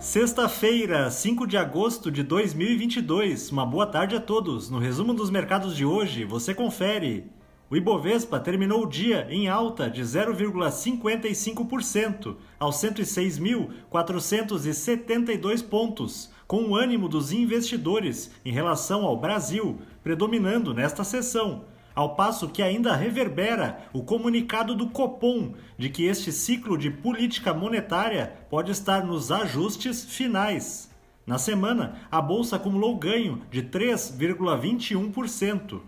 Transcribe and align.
Sexta-feira, 0.00 1.10
5 1.10 1.44
de 1.44 1.56
agosto 1.56 2.08
de 2.08 2.22
2022. 2.22 3.50
Uma 3.50 3.66
boa 3.66 3.84
tarde 3.84 4.14
a 4.14 4.20
todos. 4.20 4.70
No 4.70 4.78
resumo 4.78 5.12
dos 5.12 5.28
mercados 5.28 5.76
de 5.76 5.84
hoje, 5.84 6.24
você 6.24 6.54
confere. 6.54 7.28
O 7.68 7.76
Ibovespa 7.76 8.38
terminou 8.38 8.84
o 8.84 8.88
dia 8.88 9.26
em 9.28 9.48
alta 9.48 9.90
de 9.90 10.02
0,55% 10.02 12.36
aos 12.60 12.76
106.472 12.76 15.68
pontos, 15.68 16.30
com 16.46 16.68
o 16.68 16.76
ânimo 16.76 17.08
dos 17.08 17.32
investidores 17.32 18.30
em 18.44 18.52
relação 18.52 19.04
ao 19.04 19.18
Brasil 19.18 19.80
predominando 20.00 20.72
nesta 20.72 21.02
sessão 21.02 21.64
ao 21.98 22.14
passo 22.14 22.48
que 22.48 22.62
ainda 22.62 22.94
reverbera 22.94 23.88
o 23.92 24.04
comunicado 24.04 24.76
do 24.76 24.88
Copom 24.88 25.54
de 25.76 25.90
que 25.90 26.04
este 26.04 26.30
ciclo 26.30 26.78
de 26.78 26.92
política 26.92 27.52
monetária 27.52 28.34
pode 28.48 28.70
estar 28.70 29.04
nos 29.04 29.32
ajustes 29.32 30.04
finais. 30.04 30.88
Na 31.26 31.38
semana, 31.38 31.96
a 32.08 32.22
bolsa 32.22 32.54
acumulou 32.54 32.96
ganho 32.96 33.42
de 33.50 33.64
3,21%. 33.64 35.80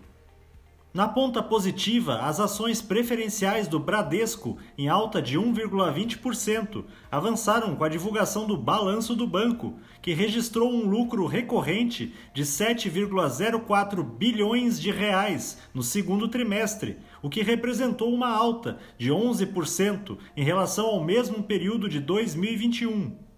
Na 0.93 1.07
ponta 1.07 1.41
positiva, 1.41 2.17
as 2.17 2.37
ações 2.37 2.81
preferenciais 2.81 3.65
do 3.65 3.79
Bradesco, 3.79 4.57
em 4.77 4.89
alta 4.89 5.21
de 5.21 5.39
1,20%, 5.39 6.83
avançaram 7.09 7.77
com 7.77 7.83
a 7.85 7.87
divulgação 7.87 8.45
do 8.45 8.57
balanço 8.57 9.15
do 9.15 9.25
banco, 9.25 9.79
que 10.01 10.13
registrou 10.13 10.69
um 10.69 10.85
lucro 10.85 11.25
recorrente 11.25 12.13
de 12.33 12.43
7,04 12.43 14.03
bilhões 14.03 14.81
de 14.81 14.91
reais 14.91 15.59
no 15.73 15.81
segundo 15.81 16.27
trimestre, 16.27 16.97
o 17.21 17.29
que 17.29 17.41
representou 17.41 18.13
uma 18.13 18.27
alta 18.27 18.77
de 18.97 19.11
11% 19.11 20.17
em 20.35 20.43
relação 20.43 20.87
ao 20.87 21.01
mesmo 21.01 21.41
período 21.41 21.87
de 21.87 22.01
2021. 22.01 23.30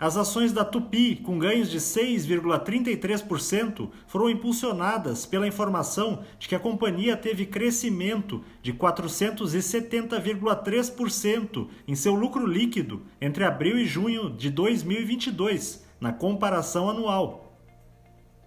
As 0.00 0.16
ações 0.16 0.52
da 0.52 0.64
Tupi, 0.64 1.16
com 1.16 1.40
ganhos 1.40 1.68
de 1.68 1.78
6,33%, 1.78 3.90
foram 4.06 4.30
impulsionadas 4.30 5.26
pela 5.26 5.48
informação 5.48 6.22
de 6.38 6.46
que 6.46 6.54
a 6.54 6.60
companhia 6.60 7.16
teve 7.16 7.44
crescimento 7.44 8.44
de 8.62 8.72
470,3% 8.72 11.66
em 11.88 11.96
seu 11.96 12.14
lucro 12.14 12.46
líquido 12.46 13.02
entre 13.20 13.42
abril 13.42 13.76
e 13.76 13.84
junho 13.84 14.30
de 14.30 14.50
2022, 14.50 15.84
na 16.00 16.12
comparação 16.12 16.88
anual. 16.88 17.58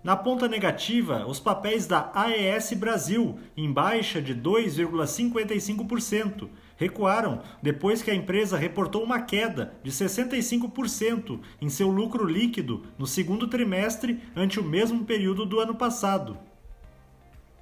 Na 0.01 0.15
ponta 0.15 0.47
negativa, 0.47 1.27
os 1.27 1.37
papéis 1.39 1.85
da 1.85 2.11
AES 2.15 2.73
Brasil, 2.73 3.37
em 3.55 3.71
baixa 3.71 4.19
de 4.19 4.33
2,55%, 4.33 6.49
recuaram 6.81 7.41
depois 7.61 8.01
que 8.01 8.09
a 8.09 8.15
empresa 8.15 8.57
reportou 8.57 9.03
uma 9.03 9.21
queda 9.21 9.75
de 9.83 9.91
65% 9.91 11.39
em 11.61 11.69
seu 11.69 11.89
lucro 11.89 12.25
líquido 12.25 12.87
no 12.97 13.05
segundo 13.05 13.47
trimestre 13.47 14.19
ante 14.35 14.59
o 14.59 14.63
mesmo 14.63 15.05
período 15.05 15.45
do 15.45 15.59
ano 15.59 15.75
passado. 15.75 16.39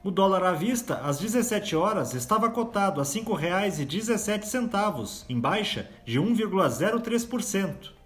O 0.02 0.10
dólar 0.10 0.46
à 0.46 0.54
vista, 0.54 1.02
às 1.04 1.20
17 1.20 1.76
horas, 1.76 2.14
estava 2.14 2.50
cotado 2.50 3.02
a 3.02 3.04
R$ 3.04 3.10
5,17, 3.10 5.26
em 5.28 5.38
baixa 5.38 5.90
de 6.06 6.18
1,03%. 6.18 7.99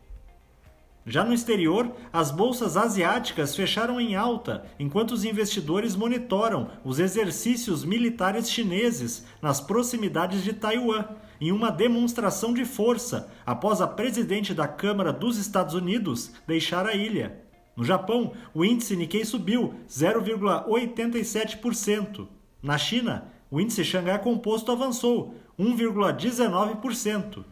Já 1.05 1.25
no 1.25 1.33
exterior, 1.33 1.91
as 2.13 2.31
bolsas 2.31 2.77
asiáticas 2.77 3.53
fecharam 3.55 3.99
em 3.99 4.15
alta, 4.15 4.65
enquanto 4.79 5.11
os 5.11 5.25
investidores 5.25 5.97
monitoram 5.97 6.69
os 6.83 6.97
exercícios 6.97 7.83
militares 7.83 8.49
chineses 8.49 9.25
nas 9.41 9.59
proximidades 9.59 10.41
de 10.43 10.53
Taiwan, 10.53 11.03
em 11.41 11.51
uma 11.51 11.69
demonstração 11.69 12.53
de 12.53 12.63
força 12.63 13.29
após 13.45 13.81
a 13.81 13.87
presidente 13.87 14.53
da 14.53 14.65
Câmara 14.65 15.11
dos 15.11 15.37
Estados 15.37 15.73
Unidos 15.73 16.31
deixar 16.47 16.87
a 16.87 16.95
ilha. 16.95 17.37
No 17.75 17.83
Japão, 17.83 18.31
o 18.53 18.63
índice 18.63 18.95
Nikkei 18.95 19.25
subiu 19.25 19.73
0,87%. 19.89 22.29
Na 22.61 22.77
China, 22.77 23.25
o 23.51 23.59
índice 23.59 23.83
Xangai 23.83 24.19
Composto 24.19 24.71
avançou 24.71 25.35
1,19%. 25.59 27.43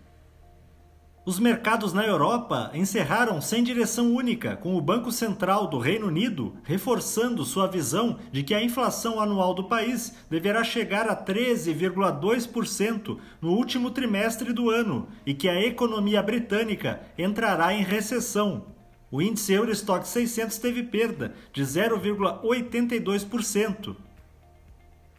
Os 1.24 1.38
mercados 1.38 1.94
na 1.94 2.04
Europa 2.04 2.72
encerraram 2.74 3.40
sem 3.40 3.64
direção 3.64 4.12
única, 4.12 4.56
com 4.56 4.76
o 4.76 4.82
Banco 4.82 5.12
Central 5.12 5.68
do 5.68 5.78
Reino 5.78 6.08
Unido 6.08 6.56
reforçando 6.64 7.46
sua 7.46 7.68
visão 7.68 8.18
de 8.32 8.42
que 8.42 8.56
a 8.56 8.64
inflação 8.64 9.20
anual 9.20 9.54
do 9.54 9.66
país 9.66 10.16
deverá 10.32 10.64
chegar 10.64 11.08
a 11.08 11.16
13,2% 11.16 13.20
no 13.40 13.52
último 13.52 13.92
trimestre 13.92 14.52
do 14.52 14.72
ano 14.72 15.08
e 15.24 15.36
que 15.36 15.48
a 15.48 15.62
economia 15.62 16.24
britânica 16.24 17.04
entrará 17.16 17.72
em 17.72 17.84
recessão. 17.84 18.66
O 19.12 19.22
índice 19.22 19.54
Eurostock 19.54 20.08
600 20.08 20.58
teve 20.58 20.82
perda 20.82 21.36
de 21.54 21.62
0,82%. 21.62 23.96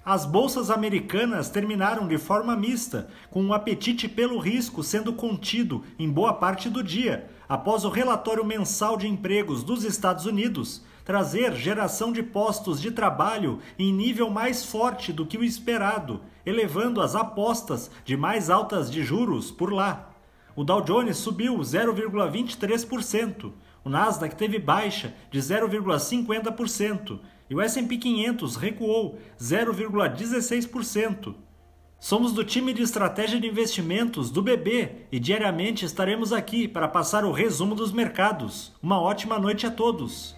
As 0.04 0.26
bolsas 0.26 0.68
americanas 0.68 1.48
terminaram 1.48 2.08
de 2.08 2.18
forma 2.18 2.56
mista, 2.56 3.08
com 3.30 3.40
o 3.40 3.46
um 3.46 3.52
apetite 3.52 4.08
pelo 4.08 4.36
risco 4.36 4.82
sendo 4.82 5.12
contido 5.12 5.84
em 5.96 6.10
boa 6.10 6.34
parte 6.34 6.68
do 6.68 6.82
dia, 6.82 7.30
após 7.48 7.84
o 7.84 7.88
relatório 7.88 8.44
mensal 8.44 8.96
de 8.96 9.06
empregos 9.06 9.62
dos 9.62 9.84
Estados 9.84 10.26
Unidos 10.26 10.82
trazer 11.04 11.54
geração 11.54 12.12
de 12.12 12.22
postos 12.22 12.80
de 12.80 12.90
trabalho 12.90 13.60
em 13.78 13.92
nível 13.92 14.28
mais 14.28 14.64
forte 14.64 15.12
do 15.12 15.24
que 15.24 15.38
o 15.38 15.44
esperado, 15.44 16.20
elevando 16.44 17.00
as 17.00 17.14
apostas 17.14 17.88
de 18.04 18.16
mais 18.16 18.50
altas 18.50 18.90
de 18.90 19.04
juros 19.04 19.52
por 19.52 19.72
lá. 19.72 20.10
O 20.56 20.64
Dow 20.64 20.80
Jones 20.82 21.16
subiu 21.16 21.56
0,23%, 21.58 23.52
o 23.84 23.88
Nasdaq 23.88 24.36
teve 24.36 24.58
baixa 24.58 25.14
de 25.30 25.40
0,50% 25.40 27.18
e 27.52 27.54
o 27.54 27.60
S&P 27.60 27.98
500 27.98 28.56
recuou 28.56 29.18
0,16%. 29.38 31.34
Somos 32.00 32.32
do 32.32 32.42
time 32.42 32.72
de 32.72 32.82
estratégia 32.82 33.38
de 33.38 33.46
investimentos 33.46 34.30
do 34.30 34.40
BB 34.40 35.06
e 35.12 35.20
diariamente 35.20 35.84
estaremos 35.84 36.32
aqui 36.32 36.66
para 36.66 36.88
passar 36.88 37.26
o 37.26 37.30
resumo 37.30 37.74
dos 37.74 37.92
mercados. 37.92 38.72
Uma 38.82 38.98
ótima 38.98 39.38
noite 39.38 39.66
a 39.66 39.70
todos. 39.70 40.34